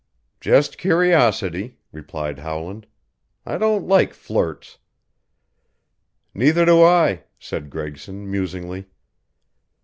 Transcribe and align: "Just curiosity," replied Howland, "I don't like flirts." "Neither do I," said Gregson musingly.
"Just 0.39 0.79
curiosity," 0.79 1.77
replied 1.91 2.39
Howland, 2.39 2.87
"I 3.45 3.59
don't 3.59 3.85
like 3.87 4.15
flirts." 4.15 4.79
"Neither 6.33 6.65
do 6.65 6.81
I," 6.81 7.25
said 7.37 7.69
Gregson 7.69 8.27
musingly. 8.31 8.87